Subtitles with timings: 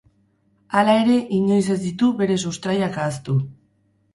[0.79, 3.37] Hala ere, inoiz ez ditu bere sustraiak ahaztu.